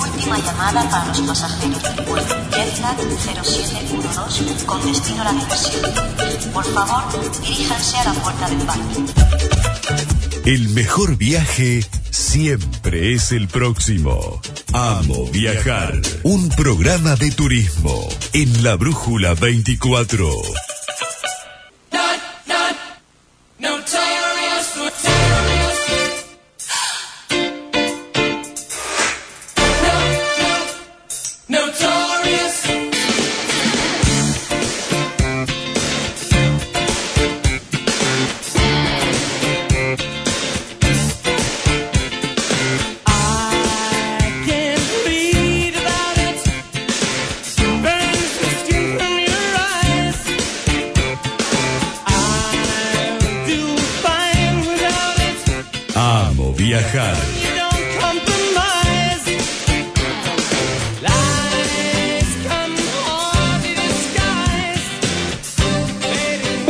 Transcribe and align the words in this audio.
Última 0.00 0.38
llamada 0.38 0.88
para 0.88 1.06
los 1.06 1.20
pasajeros 1.22 1.82
del 1.82 2.04
vuelo 2.06 2.26
Jetlag 2.52 2.96
0712 3.18 4.64
con 4.64 4.86
destino 4.86 5.22
a 5.22 5.24
la 5.24 5.32
diversión. 5.32 5.82
Por 6.52 6.64
favor, 6.66 7.02
diríjanse 7.42 7.96
a 7.96 8.04
la 8.04 8.12
puerta 8.12 8.48
del 8.48 8.64
baño. 8.64 9.06
El 10.44 10.68
mejor 10.68 11.16
viaje 11.16 11.84
siempre 12.10 13.14
es 13.14 13.32
el 13.32 13.48
próximo. 13.48 14.40
Amo 14.72 15.26
viajar. 15.32 16.00
Un 16.22 16.48
programa 16.50 17.16
de 17.16 17.32
turismo 17.32 18.08
en 18.32 18.62
la 18.62 18.76
Brújula 18.76 19.34
24. 19.34 20.63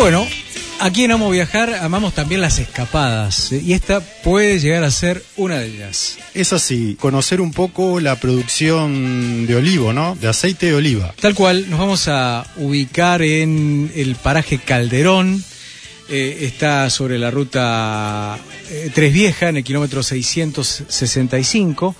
Bueno, 0.04 0.28
aquí 0.80 1.04
en 1.04 1.12
Amo 1.12 1.30
Viajar 1.30 1.72
amamos 1.76 2.12
también 2.12 2.42
las 2.42 2.58
escapadas 2.58 3.50
y 3.52 3.72
esta 3.72 4.00
puede 4.00 4.58
llegar 4.58 4.84
a 4.84 4.90
ser 4.90 5.24
una 5.36 5.60
de 5.60 5.68
ellas. 5.68 6.18
Es 6.34 6.52
así, 6.52 6.94
conocer 7.00 7.40
un 7.40 7.52
poco 7.52 8.00
la 8.00 8.16
producción 8.16 9.46
de 9.46 9.56
olivo, 9.56 9.94
¿no? 9.94 10.14
De 10.14 10.28
aceite 10.28 10.66
de 10.66 10.74
oliva. 10.74 11.14
Tal 11.18 11.34
cual, 11.34 11.70
nos 11.70 11.78
vamos 11.78 12.06
a 12.08 12.46
ubicar 12.56 13.22
en 13.22 13.90
el 13.94 14.14
paraje 14.16 14.58
Calderón. 14.58 15.42
Eh, 16.08 16.38
está 16.42 16.90
sobre 16.90 17.18
la 17.18 17.30
ruta 17.30 18.38
eh, 18.70 18.90
Tres 18.94 19.12
Vieja, 19.12 19.48
en 19.48 19.56
el 19.56 19.64
kilómetro 19.64 20.02
665. 20.02 21.96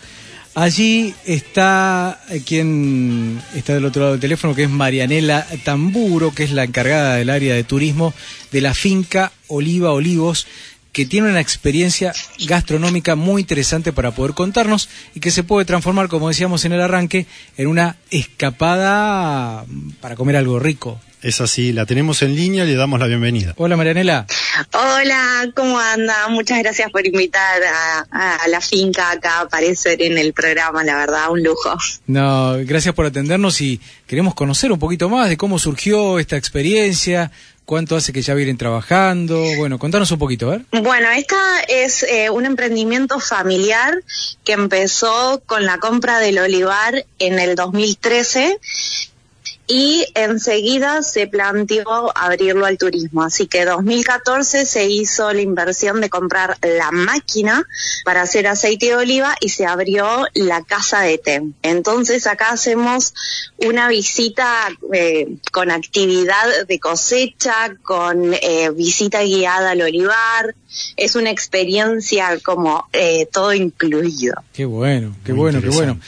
Allí 0.54 1.14
está 1.24 2.22
eh, 2.28 2.42
quien 2.44 3.40
está 3.54 3.74
del 3.74 3.86
otro 3.86 4.02
lado 4.02 4.12
del 4.12 4.20
teléfono, 4.20 4.54
que 4.54 4.64
es 4.64 4.70
Marianela 4.70 5.46
Tamburo, 5.64 6.32
que 6.32 6.44
es 6.44 6.52
la 6.52 6.64
encargada 6.64 7.16
del 7.16 7.30
área 7.30 7.54
de 7.54 7.64
turismo 7.64 8.14
de 8.52 8.60
la 8.60 8.74
finca 8.74 9.32
Oliva 9.48 9.92
Olivos, 9.92 10.46
que 10.92 11.06
tiene 11.06 11.28
una 11.28 11.40
experiencia 11.40 12.12
gastronómica 12.46 13.16
muy 13.16 13.42
interesante 13.42 13.92
para 13.92 14.12
poder 14.12 14.34
contarnos 14.34 14.88
y 15.14 15.20
que 15.20 15.32
se 15.32 15.42
puede 15.42 15.64
transformar, 15.64 16.08
como 16.08 16.28
decíamos 16.28 16.64
en 16.64 16.72
el 16.72 16.80
arranque, 16.80 17.26
en 17.56 17.66
una 17.66 17.96
escapada 18.10 19.64
para 20.00 20.14
comer 20.14 20.36
algo 20.36 20.60
rico. 20.60 21.00
Es 21.24 21.40
así, 21.40 21.72
la 21.72 21.86
tenemos 21.86 22.20
en 22.20 22.36
línea, 22.36 22.66
le 22.66 22.74
damos 22.74 23.00
la 23.00 23.06
bienvenida. 23.06 23.54
Hola 23.56 23.78
Marianela. 23.78 24.26
Hola, 24.74 25.50
¿cómo 25.56 25.78
anda? 25.78 26.28
Muchas 26.28 26.58
gracias 26.58 26.90
por 26.90 27.06
invitar 27.06 27.62
a, 27.62 28.34
a 28.34 28.48
la 28.48 28.60
finca 28.60 29.10
acá 29.10 29.38
a 29.38 29.40
aparecer 29.44 30.02
en 30.02 30.18
el 30.18 30.34
programa, 30.34 30.84
la 30.84 30.96
verdad, 30.96 31.30
un 31.30 31.42
lujo. 31.42 31.78
No, 32.06 32.58
gracias 32.66 32.94
por 32.94 33.06
atendernos 33.06 33.58
y 33.62 33.80
queremos 34.06 34.34
conocer 34.34 34.70
un 34.70 34.78
poquito 34.78 35.08
más 35.08 35.30
de 35.30 35.38
cómo 35.38 35.58
surgió 35.58 36.18
esta 36.18 36.36
experiencia, 36.36 37.30
cuánto 37.64 37.96
hace 37.96 38.12
que 38.12 38.20
ya 38.20 38.34
vienen 38.34 38.58
trabajando. 38.58 39.42
Bueno, 39.56 39.78
contanos 39.78 40.10
un 40.10 40.18
poquito, 40.18 40.48
a 40.48 40.58
ver. 40.58 40.82
Bueno, 40.82 41.08
esta 41.10 41.38
es 41.68 42.02
eh, 42.02 42.28
un 42.28 42.44
emprendimiento 42.44 43.18
familiar 43.18 43.94
que 44.44 44.52
empezó 44.52 45.42
con 45.46 45.64
la 45.64 45.78
compra 45.78 46.18
del 46.18 46.38
olivar 46.38 47.06
en 47.18 47.38
el 47.38 47.54
2013 47.54 48.58
y 49.66 50.04
enseguida 50.14 51.02
se 51.02 51.26
planteó 51.26 52.16
abrirlo 52.16 52.66
al 52.66 52.78
turismo. 52.78 53.22
Así 53.22 53.46
que 53.46 53.64
2014 53.64 54.66
se 54.66 54.86
hizo 54.86 55.32
la 55.32 55.40
inversión 55.40 56.00
de 56.00 56.10
comprar 56.10 56.58
la 56.62 56.90
máquina 56.90 57.66
para 58.04 58.22
hacer 58.22 58.46
aceite 58.46 58.86
de 58.86 58.96
oliva 58.96 59.36
y 59.40 59.48
se 59.48 59.66
abrió 59.66 60.26
la 60.34 60.62
casa 60.62 61.00
de 61.00 61.18
té. 61.18 61.42
Entonces 61.62 62.26
acá 62.26 62.50
hacemos 62.50 63.14
una 63.58 63.88
visita 63.88 64.68
eh, 64.92 65.36
con 65.50 65.70
actividad 65.70 66.66
de 66.66 66.78
cosecha, 66.78 67.74
con 67.82 68.34
eh, 68.34 68.70
visita 68.70 69.22
guiada 69.22 69.70
al 69.70 69.82
olivar. 69.82 70.54
Es 70.96 71.14
una 71.14 71.30
experiencia 71.30 72.38
como 72.40 72.88
eh, 72.92 73.26
todo 73.32 73.52
incluido. 73.52 74.34
Qué 74.52 74.64
bueno, 74.64 75.14
qué 75.24 75.32
Muy 75.32 75.40
bueno, 75.52 75.60
qué 75.60 75.68
bueno. 75.68 75.98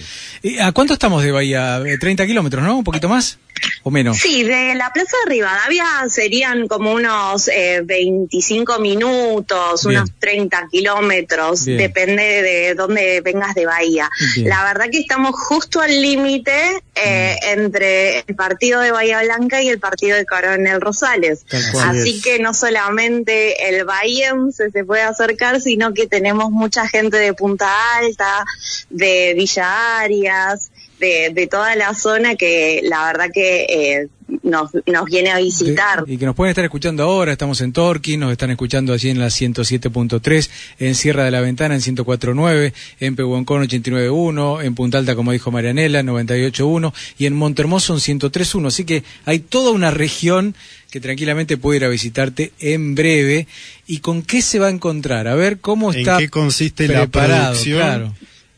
¿Y 0.43 0.59
¿A 0.59 0.73
cuánto 0.73 0.95
estamos 0.95 1.23
de 1.23 1.33
Bahía? 1.33 1.79
Eh, 1.79 1.99
¿30 1.99 2.27
kilómetros, 2.27 2.63
no? 2.63 2.79
¿Un 2.79 2.85
poquito 2.85 3.09
más? 3.09 3.39
¿O 3.85 3.91
menos? 3.91 4.19
Sí, 4.19 4.43
de 4.43 4.75
la 4.75 4.93
Plaza 4.93 5.17
de 5.25 5.31
Rivadavia 5.31 5.85
serían 6.09 6.69
como 6.69 6.93
unos 6.93 7.49
eh, 7.49 7.81
25 7.85 8.79
minutos, 8.81 9.87
Bien. 9.87 9.99
unos 10.01 10.11
30 10.19 10.69
kilómetros, 10.71 11.65
Bien. 11.65 11.79
depende 11.79 12.43
de 12.43 12.75
dónde 12.75 13.21
vengas 13.23 13.55
de 13.55 13.65
Bahía. 13.67 14.11
Bien. 14.35 14.49
La 14.49 14.63
verdad 14.65 14.87
que 14.91 14.99
estamos 14.99 15.35
justo 15.35 15.81
al 15.81 16.03
límite 16.03 16.83
eh, 16.97 17.37
entre 17.43 18.21
el 18.21 18.35
partido 18.35 18.81
de 18.81 18.91
Bahía 18.91 19.23
Blanca 19.23 19.63
y 19.63 19.69
el 19.69 19.79
partido 19.79 20.17
de 20.17 20.25
Coronel 20.25 20.81
Rosales. 20.81 21.45
Así 21.53 21.79
Así 21.79 22.17
es. 22.17 22.25
que 22.25 22.39
no 22.39 22.55
solamente 22.55 23.69
el 23.69 23.85
bahiense 23.85 24.71
se 24.71 24.85
puede 24.85 25.03
acercar, 25.03 25.61
sino 25.61 25.93
que 25.93 26.07
tenemos 26.07 26.51
mucha 26.51 26.89
gente 26.89 27.19
de 27.19 27.35
Punta 27.35 27.97
Alta, 27.99 28.45
de 28.91 29.35
Villa 29.37 30.01
Arias, 30.01 30.71
de, 31.01 31.31
de 31.35 31.47
toda 31.47 31.75
la 31.77 31.95
zona 31.95 32.37
que 32.37 32.81
la 32.85 33.07
verdad 33.07 33.27
que 33.33 33.65
eh, 33.69 34.09
nos, 34.43 34.71
nos 34.87 35.05
viene 35.05 35.31
a 35.31 35.39
visitar. 35.39 36.05
De- 36.05 36.15
y 36.15 36.17
que 36.19 36.27
nos 36.27 36.35
pueden 36.35 36.51
estar 36.51 36.65
escuchando 36.65 37.03
ahora, 37.05 37.33
estamos 37.33 37.61
en 37.61 37.73
Torquín, 37.73 38.21
nos 38.21 38.33
están 38.33 38.51
escuchando 38.51 38.93
allí 38.93 39.11
en 39.11 39.19
la 39.19 39.27
107.3, 39.27 40.51
en 40.79 40.95
Sierra 40.95 41.25
de 41.25 41.31
la 41.31 41.41
Ventana 41.41 41.75
en 41.75 41.81
104.9, 41.81 42.73
en 43.01 43.17
Pehuancón 43.17 43.63
89.1, 43.69 44.65
en 44.65 44.75
Punta 44.75 44.99
Alta, 44.99 45.15
como 45.15 45.33
dijo 45.33 45.51
Marianela, 45.51 46.03
98.1, 46.03 46.93
y 47.19 47.27
en 47.27 47.35
Montermoso 47.35 47.95
en 47.95 48.01
103.1. 48.01 48.67
Así 48.67 48.85
que 48.85 49.05
hay 49.25 49.39
toda 49.41 49.71
una 49.73 49.91
región 49.91 50.55
que 50.91 51.01
tranquilamente 51.01 51.57
puede 51.57 51.79
ir 51.79 51.85
a 51.85 51.89
visitarte 51.89 52.53
en 52.61 52.95
breve. 52.95 53.47
¿Y 53.87 53.99
con 53.99 54.23
qué 54.23 54.41
se 54.43 54.59
va 54.59 54.69
a 54.69 54.71
encontrar? 54.71 55.29
A 55.29 55.35
ver 55.35 55.59
cómo 55.61 55.93
¿En 55.93 56.01
está 56.01 56.19
qué 56.19 56.29
consiste 56.29 56.89
la 56.89 57.07
producción? 57.07 57.79
claro. 57.79 58.15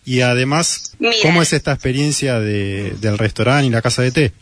Y 0.08 0.22
además, 0.22 0.92
Mira. 0.98 1.16
¿cómo 1.20 1.42
es 1.42 1.52
esta 1.52 1.72
experiencia 1.72 2.40
de- 2.40 2.94
del 2.98 3.18
restaurante 3.18 3.66
y 3.66 3.70
la 3.70 3.82
casa 3.82 4.00
de 4.00 4.10
té? 4.10 4.32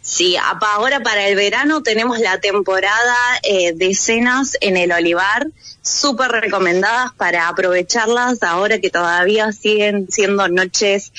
Sí, 0.00 0.36
ahora 0.60 1.00
para 1.00 1.26
el 1.26 1.34
verano 1.34 1.82
tenemos 1.82 2.20
la 2.20 2.38
temporada 2.40 3.16
eh, 3.42 3.72
de 3.74 3.94
cenas 3.94 4.56
en 4.60 4.76
el 4.76 4.92
Olivar, 4.92 5.48
súper 5.82 6.30
recomendadas 6.30 7.12
para 7.16 7.48
aprovecharlas 7.48 8.42
ahora 8.42 8.78
que 8.80 8.90
todavía 8.90 9.50
siguen 9.52 10.06
siendo 10.08 10.46
noches 10.48 11.10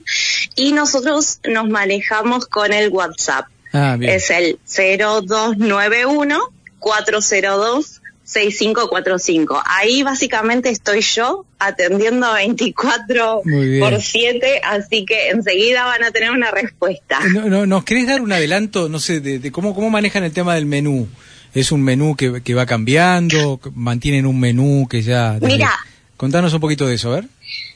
y 0.56 0.72
nosotros 0.72 1.38
nos 1.48 1.68
manejamos 1.68 2.46
con 2.46 2.72
el 2.72 2.88
WhatsApp. 2.90 3.46
Ah, 3.72 3.96
bien. 3.98 4.12
Es 4.12 4.30
el 4.30 4.58
0291 4.66 6.52
402 6.78 8.01
6545. 8.24 9.62
Ahí 9.66 10.02
básicamente 10.02 10.70
estoy 10.70 11.00
yo 11.00 11.44
atendiendo 11.58 12.32
24 12.32 13.42
Muy 13.44 13.68
bien. 13.68 13.80
por 13.80 14.00
7, 14.00 14.60
así 14.64 15.04
que 15.04 15.28
enseguida 15.30 15.84
van 15.84 16.02
a 16.04 16.10
tener 16.10 16.30
una 16.30 16.50
respuesta. 16.50 17.20
No, 17.32 17.48
no, 17.48 17.66
¿Nos 17.66 17.84
querés 17.84 18.06
dar 18.06 18.20
un 18.20 18.32
adelanto, 18.32 18.88
no 18.88 18.98
sé, 19.00 19.20
de, 19.20 19.38
de 19.38 19.52
cómo, 19.52 19.74
cómo 19.74 19.90
manejan 19.90 20.24
el 20.24 20.32
tema 20.32 20.54
del 20.54 20.66
menú? 20.66 21.08
¿Es 21.54 21.70
un 21.72 21.82
menú 21.82 22.16
que, 22.16 22.42
que 22.42 22.54
va 22.54 22.64
cambiando? 22.66 23.60
¿Mantienen 23.74 24.26
un 24.26 24.40
menú 24.40 24.86
que 24.88 25.02
ya...? 25.02 25.38
Mira. 25.40 25.70
Contanos 26.16 26.54
un 26.54 26.60
poquito 26.60 26.86
de 26.86 26.94
eso, 26.94 27.12
a 27.12 27.16
ver. 27.16 27.24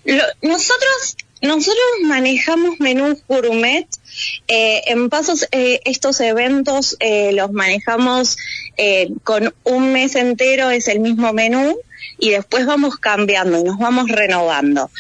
Lo- 0.04 0.22
nosotros 0.48 1.16
nosotros 1.43 1.85
manejamos 2.05 2.81
menús 2.81 3.19
gourmet. 3.29 3.87
Eh, 4.49 4.83
en 4.87 5.11
pasos, 5.11 5.47
eh, 5.53 5.81
estos 5.85 6.21
eventos 6.21 6.97
eh, 7.00 7.33
los 7.33 7.53
manejamos 7.53 8.37
con 9.25 9.55
un 9.65 9.93
mes 9.93 10.17
entero, 10.17 10.71
es 10.71 10.87
el 10.88 11.00
mismo 11.00 11.33
menú, 11.33 11.79
y 12.19 12.31
después 12.31 12.67
vamos 12.67 12.97
cambiando 12.97 13.59
y 13.59 13.65
nos 13.65 13.79
vamos 13.79 14.09
renovando. 14.09 14.91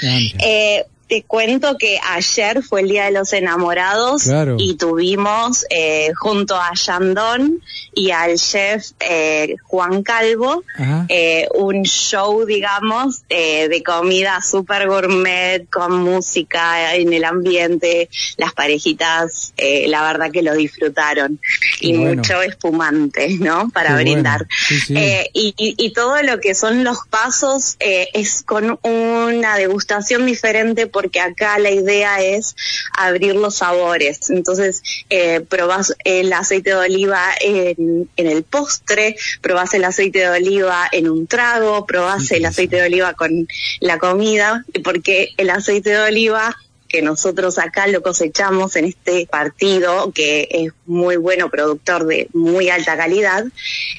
Te 1.08 1.22
cuento 1.22 1.76
que 1.78 1.98
ayer 2.10 2.62
fue 2.62 2.80
el 2.80 2.88
Día 2.88 3.04
de 3.04 3.12
los 3.12 3.32
Enamorados 3.32 4.24
Claro. 4.24 4.56
y 4.58 4.74
tuvimos 4.74 5.64
eh, 5.70 6.10
junto 6.16 6.56
a 6.56 6.72
Yandón 6.74 7.62
y 7.94 8.10
al 8.10 8.36
chef 8.36 8.90
eh, 9.00 9.54
Juan 9.62 10.02
Calvo 10.02 10.64
eh, 11.08 11.46
un 11.54 11.82
show, 11.84 12.44
digamos, 12.44 13.22
eh, 13.28 13.68
de 13.68 13.82
comida 13.84 14.40
super 14.42 14.88
gourmet, 14.88 15.68
con 15.70 15.92
música 16.02 16.94
en 16.96 17.12
el 17.12 17.24
ambiente, 17.24 18.08
las 18.36 18.52
parejitas, 18.52 19.52
eh, 19.56 19.86
la 19.88 20.02
verdad 20.02 20.30
que 20.32 20.42
lo 20.42 20.54
disfrutaron. 20.54 21.38
Qué 21.80 21.88
y 21.88 21.96
bueno. 21.96 22.16
mucho 22.16 22.42
espumante, 22.42 23.28
¿no? 23.38 23.70
Para 23.70 23.96
Qué 23.96 24.02
brindar. 24.02 24.38
bueno. 24.38 24.50
Sí, 24.68 24.80
sí. 24.80 24.94
Eh, 24.96 25.30
y, 25.32 25.54
y- 25.56 25.74
y 25.78 25.92
todo 25.92 26.20
lo 26.22 26.40
que 26.40 26.54
son 26.54 26.82
los 26.84 26.98
pasos 27.08 27.76
eh, 27.80 28.08
es 28.12 28.42
con 28.42 28.78
una 28.82 29.56
degustación 29.56 30.26
diferente 30.26 30.86
porque 30.96 31.20
acá 31.20 31.58
la 31.58 31.70
idea 31.70 32.22
es 32.22 32.56
abrir 32.96 33.34
los 33.34 33.56
sabores. 33.56 34.30
Entonces, 34.30 34.82
eh, 35.10 35.42
probás 35.42 35.94
el 36.04 36.32
aceite 36.32 36.70
de 36.70 36.76
oliva 36.76 37.22
en, 37.38 38.08
en 38.16 38.26
el 38.26 38.44
postre, 38.44 39.14
probás 39.42 39.74
el 39.74 39.84
aceite 39.84 40.20
de 40.20 40.30
oliva 40.30 40.88
en 40.90 41.10
un 41.10 41.26
trago, 41.26 41.84
probás 41.84 42.30
el 42.30 42.46
aceite 42.46 42.76
de 42.76 42.86
oliva 42.86 43.12
con 43.12 43.46
la 43.80 43.98
comida, 43.98 44.64
porque 44.82 45.34
el 45.36 45.50
aceite 45.50 45.90
de 45.90 45.98
oliva 45.98 46.56
que 46.88 47.02
nosotros 47.02 47.58
acá 47.58 47.86
lo 47.88 48.02
cosechamos 48.02 48.74
en 48.76 48.86
este 48.86 49.26
partido, 49.26 50.12
que 50.12 50.48
es 50.50 50.72
muy 50.86 51.18
bueno 51.18 51.50
productor 51.50 52.06
de 52.06 52.28
muy 52.32 52.70
alta 52.70 52.96
calidad, 52.96 53.44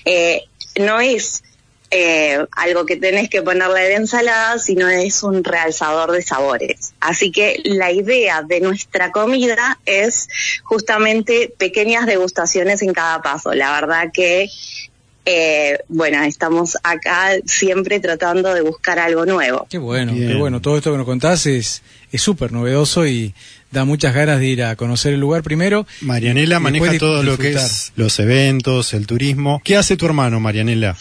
eh, 0.06 0.46
no 0.80 1.00
es 1.00 1.44
eh, 1.90 2.46
algo 2.52 2.86
que 2.86 2.98
tenés 2.98 3.30
que 3.30 3.42
ponerle 3.42 3.82
de 3.82 3.96
ensalada, 3.96 4.60
sino 4.60 4.90
es 4.90 5.24
un 5.24 5.44
realzador 5.44 6.12
de 6.12 6.22
sabores. 6.22 6.94
Así 7.00 7.32
que 7.32 7.62
la 7.64 7.92
idea 7.92 8.42
de 8.42 8.60
nuestra 8.60 9.12
comida 9.12 9.80
es 9.86 10.28
justamente 10.64 11.54
pequeñas 11.58 12.06
degustaciones 12.06 12.82
en 12.82 12.94
cada 12.94 13.22
paso. 13.22 13.54
La 13.54 13.72
verdad 13.72 14.12
que, 14.14 14.50
eh, 15.26 15.80
bueno, 15.88 16.24
estamos 16.24 16.78
acá 16.84 17.30
siempre 17.46 18.00
tratando 18.00 18.54
de 18.54 18.62
buscar 18.62 19.00
algo 19.00 19.26
nuevo. 19.26 19.66
Qué 19.70 19.78
bueno, 19.78 20.14
Bien. 20.14 20.28
qué 20.28 20.36
bueno. 20.36 20.62
Todo 20.62 20.78
esto 20.78 20.92
que 20.92 20.98
nos 20.98 21.06
contás 21.06 21.46
es 21.46 21.82
es 22.12 22.22
súper 22.22 22.52
novedoso 22.52 23.06
y 23.06 23.34
da 23.72 23.86
muchas 23.86 24.14
ganas 24.14 24.40
de 24.40 24.48
ir 24.48 24.64
a 24.64 24.76
conocer 24.76 25.14
el 25.14 25.20
lugar 25.20 25.44
primero. 25.44 25.86
Marianela 26.02 26.60
maneja 26.60 26.98
todo 26.98 27.24
lo 27.24 27.38
que 27.38 27.54
es 27.54 27.92
los 27.96 28.20
eventos, 28.20 28.94
el 28.94 29.08
turismo. 29.08 29.62
¿Qué 29.64 29.76
hace 29.76 29.98
tu 29.98 30.06
hermano, 30.06 30.40
Marianela? 30.40 30.98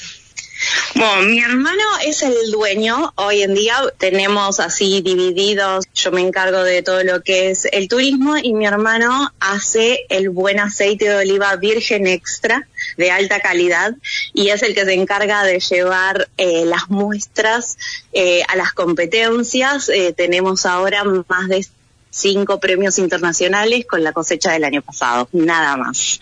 Bueno, 0.96 1.28
mi 1.28 1.40
hermano 1.40 1.82
es 2.06 2.22
el 2.22 2.50
dueño. 2.50 3.12
Hoy 3.16 3.43
en 3.43 3.52
día 3.52 3.76
tenemos 3.98 4.60
así 4.60 5.02
divididos. 5.02 5.84
Yo 5.94 6.10
me 6.10 6.22
encargo 6.22 6.64
de 6.64 6.82
todo 6.82 7.04
lo 7.04 7.20
que 7.20 7.50
es 7.50 7.66
el 7.70 7.87
turismo 7.87 8.38
y 8.38 8.54
mi 8.54 8.64
hermano 8.64 9.31
hace 9.38 10.06
el 10.08 10.31
buen 10.31 10.58
aceite 10.58 11.06
de 11.06 11.16
oliva 11.16 11.54
virgen 11.56 12.06
extra 12.06 12.66
de 12.96 13.10
alta 13.10 13.40
calidad 13.40 13.94
y 14.32 14.48
es 14.48 14.62
el 14.62 14.75
que 14.75 14.87
se 14.87 14.94
encarga 14.94 15.44
de 15.44 15.60
llevar 15.60 16.31
eh, 16.38 16.64
las 16.64 16.88
muestras 16.88 17.76
eh, 18.14 18.43
a 18.48 18.56
las 18.56 18.72
competencias. 18.72 19.90
Eh, 19.90 20.14
tenemos 20.16 20.64
ahora 20.64 21.04
más 21.04 21.48
de 21.48 21.66
cinco 22.11 22.58
premios 22.61 22.99
internacionales 22.99 23.85
con 23.87 24.03
la 24.03 24.12
cosecha 24.12 24.53
del 24.53 24.64
año 24.64 24.81
pasado, 24.82 25.29
nada 25.32 25.76
más. 25.76 26.19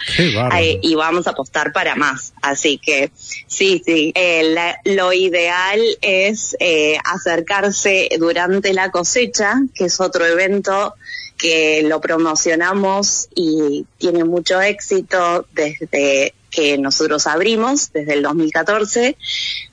Eh, 0.59 0.81
y 0.83 0.95
vamos 0.97 1.27
a 1.27 1.31
apostar 1.31 1.73
para 1.73 1.95
más. 1.95 2.33
Así 2.43 2.79
que 2.79 3.11
sí, 3.47 3.81
sí, 3.85 4.13
eh, 4.15 4.43
la- 4.55 4.79
lo 4.85 5.13
ideal 5.13 5.81
es 6.03 6.57
eh, 6.61 6.97
acercarse 7.05 8.09
durante 8.19 8.73
la 8.73 8.91
cosecha, 8.91 9.55
que 9.75 9.85
es 9.85 10.01
otro 10.01 10.27
evento 10.27 10.95
que 11.37 11.83
lo 11.85 12.01
promocionamos 12.01 13.29
y 13.35 13.87
tiene 13.99 14.25
mucho 14.25 14.61
éxito 14.61 15.47
desde 15.53 16.35
que 16.55 16.79
nosotros 16.79 17.27
abrimos, 17.27 17.93
desde 17.93 18.15
el 18.15 18.23
2014. 18.23 19.17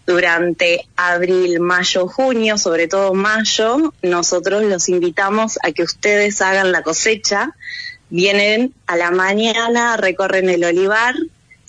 Durante 0.05 0.87
abril, 0.95 1.59
mayo, 1.59 2.07
junio, 2.07 2.57
sobre 2.57 2.87
todo 2.87 3.13
mayo, 3.13 3.93
nosotros 4.01 4.63
los 4.63 4.89
invitamos 4.89 5.59
a 5.63 5.71
que 5.71 5.83
ustedes 5.83 6.41
hagan 6.41 6.71
la 6.71 6.81
cosecha 6.81 7.55
vienen 8.11 8.73
a 8.85 8.97
la 8.97 9.09
mañana, 9.09 9.97
recorren 9.97 10.49
el 10.49 10.63
olivar, 10.63 11.15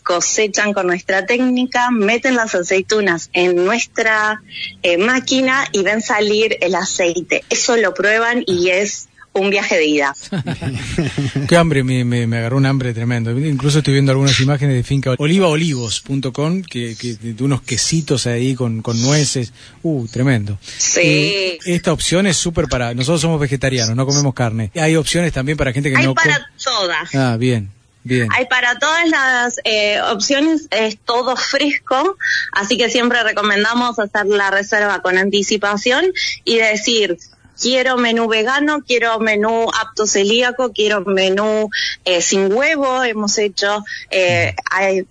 cosechan 0.02 0.72
con 0.72 0.88
nuestra 0.88 1.24
técnica, 1.24 1.90
meten 1.90 2.34
las 2.34 2.54
aceitunas 2.54 3.30
en 3.32 3.64
nuestra 3.64 4.42
eh, 4.82 4.98
máquina 4.98 5.64
y 5.72 5.82
ven 5.82 6.02
salir 6.02 6.58
el 6.60 6.74
aceite. 6.74 7.44
Eso 7.48 7.76
lo 7.76 7.94
prueban 7.94 8.42
y 8.46 8.70
es 8.70 9.08
un 9.34 9.50
viaje 9.50 9.76
de 9.76 9.86
ida. 9.86 10.14
Qué 11.48 11.56
hambre, 11.56 11.82
me, 11.84 12.04
me, 12.04 12.26
me 12.26 12.38
agarró 12.38 12.56
un 12.58 12.66
hambre 12.66 12.92
tremendo. 12.92 13.30
Incluso 13.38 13.78
estoy 13.78 13.94
viendo 13.94 14.12
algunas 14.12 14.38
imágenes 14.40 14.76
de 14.76 14.82
finca 14.82 15.14
olivaolivos.com, 15.18 16.62
que, 16.62 16.96
que 16.96 17.14
de 17.14 17.42
unos 17.44 17.62
quesitos 17.62 18.26
ahí 18.26 18.54
con, 18.54 18.82
con 18.82 19.00
nueces. 19.00 19.52
Uh, 19.82 20.06
tremendo. 20.08 20.58
Sí. 20.76 21.00
Eh, 21.02 21.58
esta 21.66 21.92
opción 21.92 22.26
es 22.26 22.36
súper 22.36 22.66
para... 22.68 22.94
Nosotros 22.94 23.20
somos 23.20 23.40
vegetarianos, 23.40 23.96
no 23.96 24.06
comemos 24.06 24.34
carne. 24.34 24.70
Hay 24.74 24.96
opciones 24.96 25.32
también 25.32 25.56
para 25.56 25.72
gente 25.72 25.90
que 25.90 25.96
Hay 25.96 26.04
no... 26.06 26.14
para 26.14 26.34
come- 26.34 26.46
todas. 26.62 27.14
Ah, 27.14 27.36
bien, 27.38 27.70
bien. 28.04 28.28
Hay 28.36 28.46
para 28.46 28.78
todas 28.78 29.08
las 29.08 29.56
eh, 29.64 30.00
opciones, 30.12 30.68
es 30.70 30.98
todo 31.04 31.36
fresco, 31.36 32.16
así 32.52 32.76
que 32.76 32.90
siempre 32.90 33.22
recomendamos 33.22 33.98
hacer 33.98 34.26
la 34.26 34.50
reserva 34.50 35.00
con 35.02 35.16
anticipación 35.18 36.04
y 36.44 36.56
decir, 36.58 37.18
quiero 37.60 37.96
menú 37.96 38.28
vegano, 38.28 38.82
quiero 38.86 39.18
menú 39.20 39.66
apto 39.80 40.06
celíaco, 40.06 40.72
quiero 40.72 41.02
menú 41.02 41.68
eh, 42.04 42.20
sin 42.22 42.52
huevo, 42.52 43.02
hemos 43.04 43.38
hecho, 43.38 43.84
eh, 44.10 44.54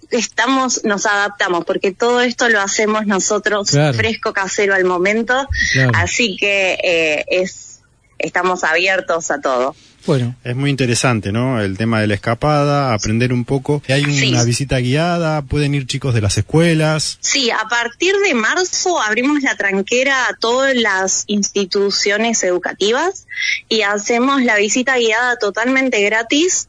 estamos, 0.10 0.83
nos 0.83 1.05
adaptamos, 1.05 1.65
porque 1.65 1.91
todo 1.91 2.21
esto 2.21 2.50
lo 2.50 2.60
hacemos 2.62 3.05
nosotros 3.05 3.69
Claro. 3.71 3.98
fresco, 3.98 4.33
casero 4.33 4.74
al 4.75 4.86
momento, 4.86 5.48
Claro. 5.74 5.91
así 5.95 6.36
que 6.38 6.77
eh, 6.83 7.25
es, 7.29 7.79
estamos 8.19 8.63
abiertos 8.63 9.31
a 9.31 9.39
todo. 9.41 9.75
Bueno, 10.05 10.36
Es 10.43 10.55
muy 10.55 10.70
interesante, 10.70 11.31
¿no? 11.31 11.62
El 11.62 11.77
tema 11.77 12.01
de 12.01 12.08
la 12.08 12.15
escapada, 12.15 12.93
aprender 12.93 13.31
un 13.34 13.46
poco. 13.46 13.81
Hay 13.88 14.03
una 14.03 14.13
Sí. 14.13 14.46
visita 14.46 14.77
guiada, 14.79 15.41
pueden 15.43 15.75
ir 15.75 15.86
chicos 15.86 16.13
de 16.13 16.22
las 16.22 16.38
escuelas. 16.38 17.17
Sí, 17.22 17.51
a 17.51 17.67
partir 17.70 18.15
de 18.25 18.34
marzo 18.34 19.00
abrimos 19.01 19.41
la 19.43 19.55
tranquera 19.55 20.27
a 20.27 20.34
todas 20.39 20.75
las 20.75 21.24
instituciones 21.27 22.43
educativas 22.43 23.27
y 23.70 23.81
hacemos 23.81 24.41
la 24.43 24.55
visita 24.58 24.98
guiada 24.98 25.38
totalmente 25.38 26.01
gratis 26.01 26.67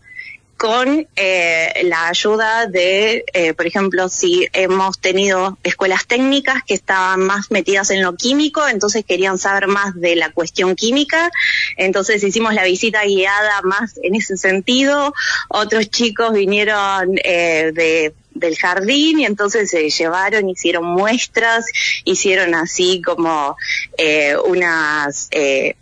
con 0.62 1.09
eh, 1.16 1.73
la 1.87 2.07
ayuda 2.07 2.69
de, 2.69 3.25
eh, 3.35 3.52
por 3.52 3.66
ejemplo, 3.66 4.09
si 4.09 4.47
hemos 4.52 5.00
tenido 5.00 5.59
escuelas 5.64 6.07
técnicas 6.07 6.62
que 6.62 6.75
estaban 6.75 7.19
más 7.19 7.50
metidas 7.50 7.90
en 7.90 8.00
lo 8.00 8.14
químico, 8.14 8.69
entonces 8.69 9.04
querían 9.04 9.38
saber 9.38 9.66
más 9.66 10.00
de 10.00 10.14
la 10.14 10.31
cuestión 10.31 10.76
química, 10.76 11.33
entonces 11.76 12.23
hicimos 12.23 12.54
la 12.54 12.62
visita 12.62 13.02
guiada 13.04 13.61
más 13.64 13.99
en 14.04 14.14
ese 14.14 14.37
sentido. 14.37 15.12
Otros 15.49 15.90
chicos 15.90 16.33
vinieron 16.33 17.19
eh, 17.25 17.73
de 17.75 18.14
del 18.35 18.57
jardín 18.57 19.21
y 19.21 19.26
entonces 19.26 19.71
se 19.71 19.90
llevaron, 19.90 20.49
hicieron 20.49 20.85
muestras, 20.85 21.66
hicieron 22.04 22.54
así 22.54 23.02
como 23.02 23.57
eh, 23.99 24.37
unas 24.47 25.28
eh, 25.33 25.76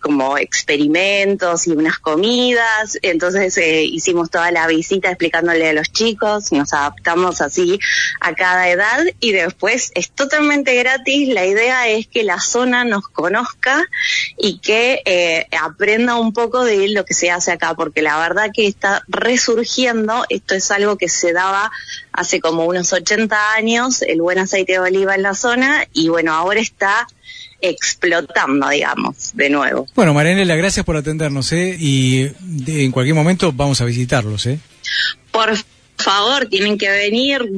como 0.00 0.38
experimentos 0.38 1.66
y 1.66 1.72
unas 1.72 1.98
comidas, 1.98 2.98
entonces 3.02 3.56
eh, 3.58 3.84
hicimos 3.84 4.30
toda 4.30 4.50
la 4.50 4.66
visita 4.66 5.08
explicándole 5.08 5.68
a 5.68 5.72
los 5.72 5.92
chicos, 5.92 6.50
nos 6.52 6.72
adaptamos 6.72 7.40
así 7.40 7.78
a 8.20 8.34
cada 8.34 8.68
edad 8.68 9.04
y 9.20 9.32
después 9.32 9.92
es 9.94 10.10
totalmente 10.10 10.74
gratis, 10.74 11.28
la 11.28 11.46
idea 11.46 11.88
es 11.88 12.06
que 12.06 12.22
la 12.22 12.40
zona 12.40 12.84
nos 12.84 13.08
conozca 13.08 13.86
y 14.38 14.58
que 14.58 15.02
eh, 15.04 15.46
aprenda 15.60 16.16
un 16.16 16.32
poco 16.32 16.64
de 16.64 16.88
lo 16.88 17.04
que 17.04 17.14
se 17.14 17.30
hace 17.30 17.52
acá, 17.52 17.74
porque 17.74 18.02
la 18.02 18.18
verdad 18.18 18.50
que 18.52 18.66
está 18.66 19.02
resurgiendo, 19.08 20.24
esto 20.28 20.54
es 20.54 20.70
algo 20.70 20.96
que 20.96 21.08
se 21.08 21.32
daba 21.32 21.70
hace 22.12 22.40
como 22.40 22.64
unos 22.64 22.92
80 22.92 23.52
años 23.52 24.02
el 24.02 24.22
buen 24.22 24.38
aceite 24.38 24.72
de 24.72 24.78
oliva 24.80 25.14
en 25.14 25.22
la 25.22 25.34
zona 25.34 25.86
y 25.92 26.08
bueno, 26.08 26.32
ahora 26.32 26.60
está 26.60 27.06
explotando, 27.60 28.68
digamos, 28.68 29.30
de 29.34 29.50
nuevo. 29.50 29.86
Bueno, 29.94 30.14
Marianela, 30.14 30.54
gracias 30.56 30.84
por 30.84 30.96
atendernos, 30.96 31.52
¿eh? 31.52 31.76
Y 31.78 32.28
de- 32.40 32.84
en 32.84 32.92
cualquier 32.92 33.14
momento 33.14 33.52
vamos 33.52 33.80
a 33.80 33.84
visitarlos, 33.84 34.46
¿eh? 34.46 34.58
Por 35.30 35.50
favor, 35.96 36.46
tienen 36.46 36.78
que 36.78 36.90
venir 36.90 37.50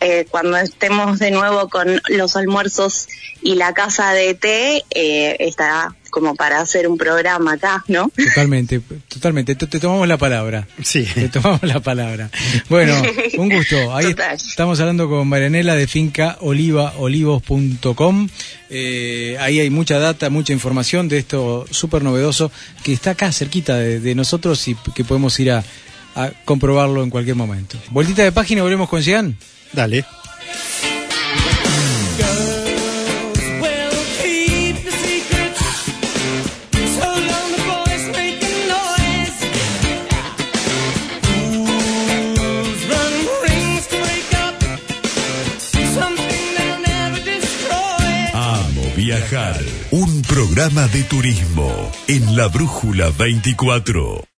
eh, 0.00 0.24
cuando 0.30 0.56
estemos 0.56 1.18
de 1.18 1.30
nuevo 1.32 1.68
con 1.68 2.00
los 2.08 2.36
almuerzos 2.36 3.08
y 3.42 3.56
la 3.56 3.74
casa 3.74 4.12
de 4.12 4.34
té, 4.34 4.84
eh, 4.90 5.36
está 5.40 5.94
como 6.10 6.34
para 6.34 6.60
hacer 6.60 6.86
un 6.88 6.98
programa 6.98 7.52
acá, 7.54 7.84
¿no? 7.88 8.10
Totalmente, 8.16 8.80
totalmente. 9.08 9.54
Te, 9.54 9.66
te 9.66 9.80
tomamos 9.80 10.06
la 10.08 10.18
palabra. 10.18 10.66
Sí. 10.82 11.04
Te 11.14 11.28
tomamos 11.28 11.62
la 11.62 11.80
palabra. 11.80 12.30
Bueno, 12.68 13.00
un 13.38 13.48
gusto. 13.48 13.94
Ahí 13.94 14.06
Total. 14.10 14.34
estamos 14.36 14.78
hablando 14.80 15.08
con 15.08 15.26
Marianela 15.28 15.74
de 15.74 15.86
finca 15.86 16.36
olivaolivos.com. 16.40 18.28
Eh, 18.68 19.36
ahí 19.40 19.60
hay 19.60 19.70
mucha 19.70 19.98
data, 19.98 20.30
mucha 20.30 20.52
información 20.52 21.08
de 21.08 21.18
esto 21.18 21.66
súper 21.70 22.02
novedoso 22.02 22.50
que 22.82 22.92
está 22.92 23.10
acá 23.12 23.32
cerquita 23.32 23.76
de, 23.76 24.00
de 24.00 24.14
nosotros 24.14 24.66
y 24.68 24.76
que 24.94 25.04
podemos 25.04 25.38
ir 25.40 25.52
a, 25.52 25.64
a 26.14 26.30
comprobarlo 26.44 27.02
en 27.02 27.10
cualquier 27.10 27.36
momento. 27.36 27.76
Vueltita 27.90 28.22
de 28.22 28.32
página, 28.32 28.62
volvemos 28.62 28.88
con 28.88 29.00
Jean. 29.00 29.36
Dale. 29.72 30.04
Programa 50.60 50.88
de 50.88 51.02
turismo 51.04 51.90
en 52.06 52.36
la 52.36 52.48
Brújula 52.48 53.08
24. 53.16 54.22